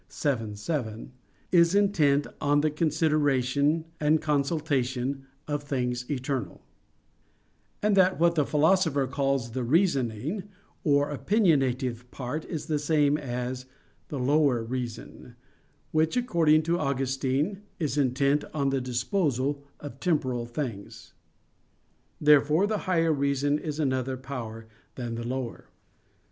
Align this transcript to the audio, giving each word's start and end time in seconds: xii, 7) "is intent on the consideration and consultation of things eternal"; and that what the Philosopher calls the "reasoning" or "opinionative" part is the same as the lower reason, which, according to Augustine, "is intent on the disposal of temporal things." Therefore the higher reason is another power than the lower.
xii, 0.09 0.55
7) 0.55 1.11
"is 1.51 1.75
intent 1.75 2.25
on 2.41 2.61
the 2.61 2.71
consideration 2.71 3.85
and 3.99 4.19
consultation 4.19 5.27
of 5.47 5.61
things 5.61 6.09
eternal"; 6.09 6.65
and 7.83 7.95
that 7.95 8.19
what 8.19 8.33
the 8.33 8.43
Philosopher 8.43 9.05
calls 9.05 9.51
the 9.51 9.63
"reasoning" 9.63 10.49
or 10.83 11.11
"opinionative" 11.15 12.09
part 12.09 12.45
is 12.45 12.65
the 12.65 12.79
same 12.79 13.15
as 13.15 13.67
the 14.07 14.17
lower 14.17 14.63
reason, 14.63 15.35
which, 15.91 16.17
according 16.17 16.63
to 16.63 16.79
Augustine, 16.79 17.61
"is 17.77 17.95
intent 17.95 18.43
on 18.55 18.71
the 18.71 18.81
disposal 18.81 19.63
of 19.79 19.99
temporal 19.99 20.47
things." 20.47 21.13
Therefore 22.19 22.65
the 22.65 22.79
higher 22.89 23.13
reason 23.13 23.59
is 23.59 23.79
another 23.79 24.17
power 24.17 24.65
than 24.95 25.13
the 25.13 25.27
lower. 25.27 25.67